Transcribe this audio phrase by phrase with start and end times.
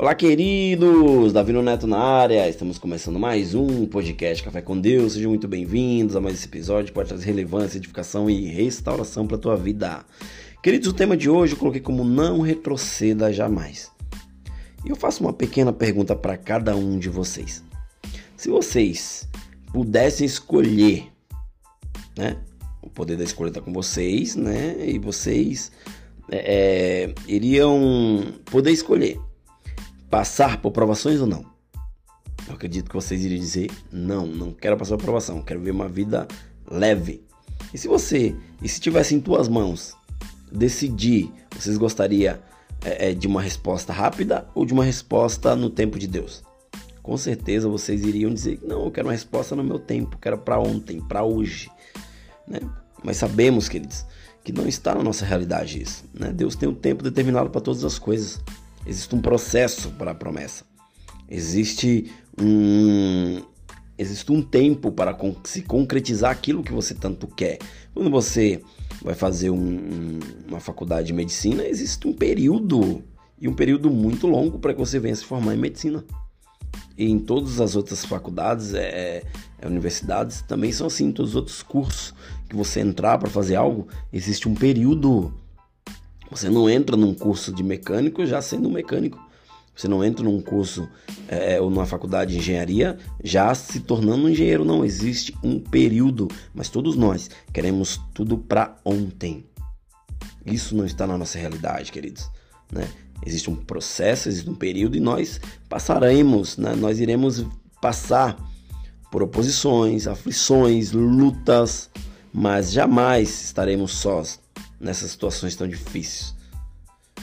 [0.00, 1.30] Olá, queridos!
[1.30, 2.48] Davi Neto na área.
[2.48, 5.12] Estamos começando mais um podcast Café com Deus.
[5.12, 9.36] Sejam muito bem-vindos a mais esse episódio que pode trazer relevância, edificação e restauração para
[9.36, 10.02] a tua vida.
[10.62, 13.92] Queridos, o tema de hoje eu coloquei como não retroceda jamais.
[14.86, 17.62] E eu faço uma pequena pergunta para cada um de vocês.
[18.38, 19.28] Se vocês
[19.70, 21.08] pudessem escolher,
[22.16, 22.38] né?
[22.80, 24.76] O poder da escolha está com vocês, né?
[24.82, 25.70] E vocês
[26.30, 29.20] é, é, iriam poder escolher
[30.10, 31.44] passar por provações ou não?
[32.48, 35.88] Eu acredito que vocês iriam dizer: não, não quero passar por provação, quero ver uma
[35.88, 36.26] vida
[36.68, 37.24] leve.
[37.72, 39.96] E se você, e se tivesse em tuas mãos,
[40.50, 42.40] decidir, vocês gostaria
[42.84, 46.42] é, é, de uma resposta rápida ou de uma resposta no tempo de Deus?
[47.02, 50.58] Com certeza vocês iriam dizer: não, eu quero uma resposta no meu tempo, quero para
[50.58, 51.70] ontem, para hoje.
[52.48, 52.60] Né?
[53.02, 54.04] Mas sabemos, queridos,
[54.42, 56.04] que não está na nossa realidade isso.
[56.12, 56.32] Né?
[56.32, 58.40] Deus tem um tempo determinado para todas as coisas.
[58.86, 60.64] Existe um processo para a promessa.
[61.28, 63.42] Existe um,
[63.96, 67.58] existe um tempo para se concretizar aquilo que você tanto quer.
[67.94, 68.62] Quando você
[69.02, 73.04] vai fazer um, uma faculdade de medicina, existe um período
[73.40, 76.04] e um período muito longo para que você venha se formar em medicina.
[76.96, 79.22] E em todas as outras faculdades, é,
[79.58, 81.12] é, universidades, também são assim.
[81.12, 82.14] Todos os outros cursos
[82.48, 85.32] que você entrar para fazer algo, existe um período
[86.30, 89.18] você não entra num curso de mecânico já sendo um mecânico.
[89.74, 90.88] Você não entra num curso
[91.26, 94.64] é, ou numa faculdade de engenharia já se tornando um engenheiro.
[94.64, 99.46] Não existe um período, mas todos nós queremos tudo para ontem.
[100.44, 102.30] Isso não está na nossa realidade, queridos.
[102.70, 102.86] Né?
[103.24, 106.74] Existe um processo, existe um período e nós passaremos, né?
[106.74, 107.44] nós iremos
[107.80, 108.36] passar
[109.10, 111.90] por oposições, aflições, lutas,
[112.32, 114.38] mas jamais estaremos sós
[114.80, 116.34] nessas situações tão difíceis.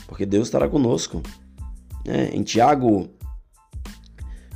[0.05, 1.21] Porque Deus estará conosco.
[2.05, 3.09] É, em Tiago,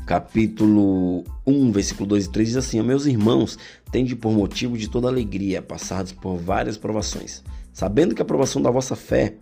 [0.06, 3.58] capítulo 1, versículo 2 e 3 diz assim: Meus irmãos,
[3.92, 7.44] tende por motivo de toda alegria, passados por várias provações,
[7.74, 9.36] sabendo que a provação da vossa fé,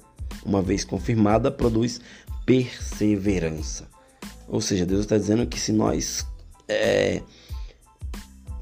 [0.46, 2.00] uma vez confirmada, produz
[2.46, 3.88] perseverança.
[4.48, 6.26] Ou seja, Deus está dizendo que se nós
[6.68, 7.22] é,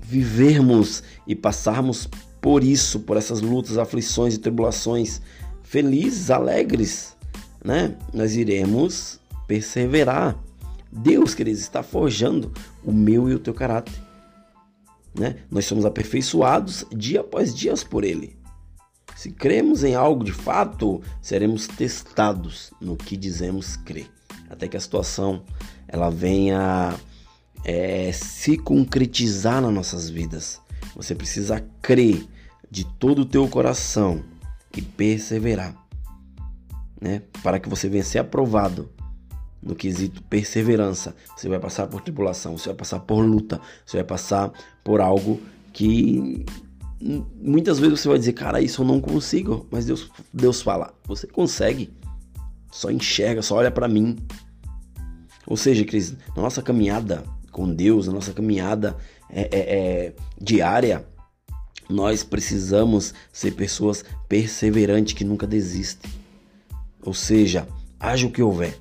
[0.01, 2.09] vivermos e passarmos
[2.41, 5.21] por isso, por essas lutas, aflições e tribulações,
[5.63, 7.15] felizes, alegres,
[7.63, 7.95] né?
[8.13, 10.37] Nós iremos perseverar.
[10.91, 12.51] Deus, queridos, está forjando
[12.83, 13.93] o meu e o teu caráter.
[15.13, 15.37] Né?
[15.49, 18.37] Nós somos aperfeiçoados dia após dia por Ele.
[19.15, 24.07] Se cremos em algo de fato, seremos testados no que dizemos crer,
[24.47, 25.43] até que a situação
[25.87, 26.95] ela venha
[27.65, 30.61] é, se concretizar nas nossas vidas.
[30.95, 32.25] Você precisa crer
[32.69, 34.23] de todo o teu coração
[34.75, 35.75] e perseverar,
[36.99, 37.23] né?
[37.41, 38.89] Para que você venha ser aprovado
[39.61, 41.15] no quesito perseverança.
[41.35, 44.51] Você vai passar por tribulação, você vai passar por luta, você vai passar
[44.83, 45.41] por algo
[45.73, 46.45] que
[47.39, 51.27] muitas vezes você vai dizer, cara, isso eu não consigo, mas Deus, Deus fala, você
[51.27, 51.93] consegue.
[52.71, 54.17] Só enxerga, só olha para mim.
[55.45, 57.23] Ou seja, Cris, na nossa caminhada
[57.57, 58.95] com Deus, na nossa caminhada
[59.31, 61.03] é, é, é, diária,
[61.89, 66.11] nós precisamos ser pessoas perseverantes que nunca desistem.
[67.01, 67.67] Ou seja,
[67.99, 68.77] haja o que houver.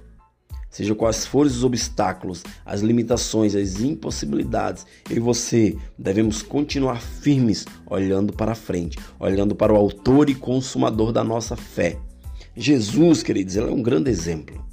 [0.69, 7.65] Seja quais forem os obstáculos, as limitações, as impossibilidades, eu e você devemos continuar firmes,
[7.87, 11.97] olhando para frente, olhando para o autor e consumador da nossa fé.
[12.55, 14.66] Jesus, queridos, ele é um grande exemplo.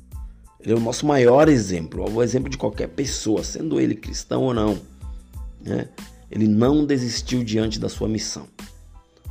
[0.64, 4.54] Ele é o nosso maior exemplo, o exemplo de qualquer pessoa, sendo ele cristão ou
[4.54, 4.80] não.
[5.62, 5.90] Né?
[6.32, 8.48] Ele não desistiu diante da sua missão.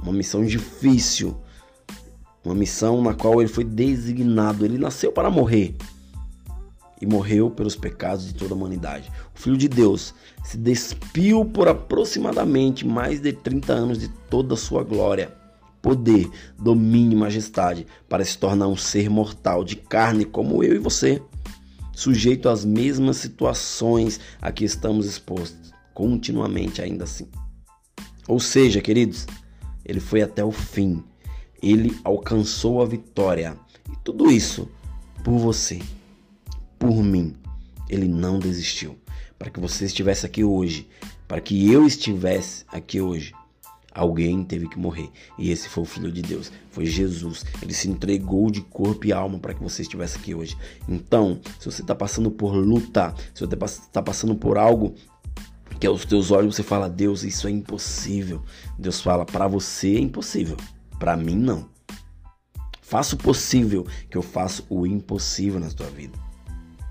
[0.03, 1.34] Uma missão difícil,
[2.44, 4.65] uma missão na qual ele foi designado.
[4.65, 5.75] Ele nasceu para morrer
[7.00, 9.10] e morreu pelos pecados de toda a humanidade.
[9.34, 14.56] O Filho de Deus se despiu por aproximadamente mais de 30 anos de toda a
[14.56, 15.34] sua glória,
[15.81, 20.78] poder, domínio e majestade para se tornar um ser mortal de carne como eu e
[20.78, 21.21] você,
[22.03, 27.28] sujeito às mesmas situações a que estamos expostos continuamente ainda assim.
[28.27, 29.25] Ou seja, queridos,
[29.84, 31.04] ele foi até o fim.
[31.63, 33.57] Ele alcançou a vitória.
[33.89, 34.69] E tudo isso
[35.22, 35.81] por você,
[36.77, 37.37] por mim.
[37.89, 38.99] Ele não desistiu.
[39.39, 40.89] Para que você estivesse aqui hoje,
[41.28, 43.33] para que eu estivesse aqui hoje,
[43.94, 45.10] alguém teve que morrer.
[45.39, 47.44] E esse foi o Filho de Deus, foi Jesus.
[47.60, 50.56] Ele se entregou de corpo e alma para que você estivesse aqui hoje.
[50.89, 54.94] Então, se você está passando por luta, se você está passando por algo
[55.78, 58.42] que aos teus olhos você fala, Deus, isso é impossível.
[58.78, 60.56] Deus fala, para você é impossível,
[60.98, 61.68] para mim não.
[62.80, 66.16] Faça o possível, que eu faço o impossível na tua vida.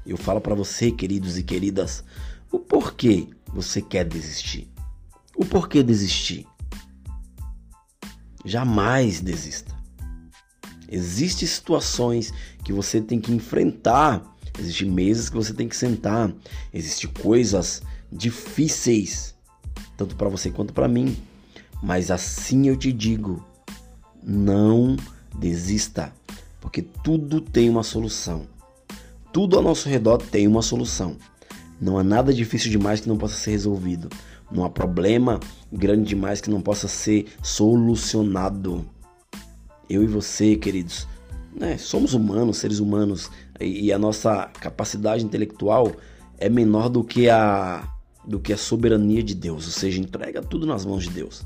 [0.06, 2.04] Eu falo para você, queridos e queridas,
[2.52, 4.68] o porquê você quer desistir.
[5.36, 6.46] O porquê desistir?
[8.46, 9.76] Jamais desista.
[10.90, 12.34] Existem situações
[12.64, 14.22] que você tem que enfrentar,
[14.60, 16.34] existem mesas que você tem que sentar,
[16.74, 19.34] existem coisas difíceis,
[19.96, 21.18] tanto para você quanto para mim.
[21.82, 23.44] Mas assim eu te digo,
[24.22, 24.98] não
[25.34, 26.14] desista,
[26.60, 28.46] porque tudo tem uma solução.
[29.32, 31.16] Tudo ao nosso redor tem uma solução.
[31.82, 34.08] Não há nada difícil demais que não possa ser resolvido.
[34.52, 35.40] Não há problema
[35.74, 38.86] grande demais que não possa ser solucionado.
[39.90, 41.08] Eu e você, queridos,
[41.56, 45.92] né, somos humanos, seres humanos, e a nossa capacidade intelectual
[46.38, 47.88] é menor do que a
[48.24, 51.44] do que a soberania de Deus, ou seja, entrega tudo nas mãos de Deus.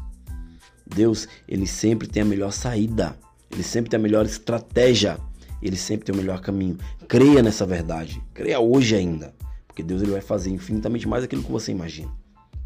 [0.86, 3.18] Deus, ele sempre tem a melhor saída,
[3.50, 5.18] ele sempre tem a melhor estratégia,
[5.62, 6.78] ele sempre tem o melhor caminho.
[7.08, 9.34] Creia nessa verdade, creia hoje ainda,
[9.76, 12.10] porque Deus ele vai fazer infinitamente mais aquilo que você imagina.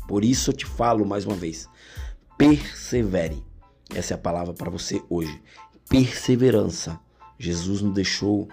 [0.08, 1.68] Por isso eu te falo mais uma vez:
[2.38, 3.44] persevere.
[3.96, 5.42] Essa é a palavra para você hoje.
[5.90, 7.00] Perseverança.
[7.40, 8.48] Jesus nos deixou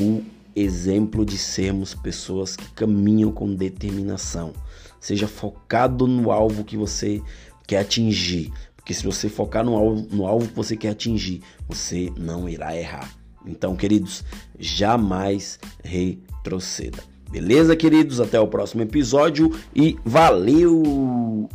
[0.00, 0.22] o
[0.56, 4.52] exemplo de sermos pessoas que caminham com determinação.
[4.98, 7.22] Seja focado no alvo que você
[7.64, 8.52] quer atingir.
[8.74, 12.76] Porque se você focar no alvo, no alvo que você quer atingir, você não irá
[12.76, 13.08] errar.
[13.46, 14.24] Então, queridos,
[14.58, 17.13] jamais retroceda.
[17.34, 18.20] Beleza, queridos?
[18.20, 21.50] Até o próximo episódio e valeu!